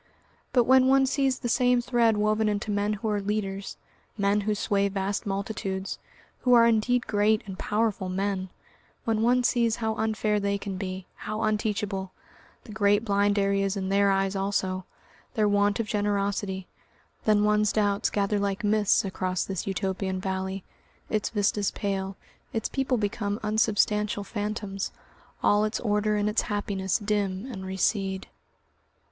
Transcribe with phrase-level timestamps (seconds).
[0.51, 3.77] But when one sees the same thread woven into men who are leaders,
[4.17, 5.99] men who sway vast multitudes,
[6.39, 8.49] who are indeed great and powerful men;
[9.05, 12.13] when one sees how unfair they can be, how unteachable,
[12.63, 14.85] the great blind areas in their eyes also,
[15.35, 16.65] their want of generosity,
[17.25, 20.63] then one's doubts gather like mists across this Utopian valley,
[21.11, 22.17] its vistas pale,
[22.53, 24.91] its people become unsubstantial phantoms,
[25.43, 28.25] all its order and its happiness dim and recede....